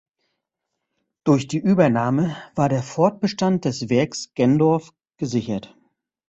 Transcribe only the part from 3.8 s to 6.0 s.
Werks Gendorf gesichert.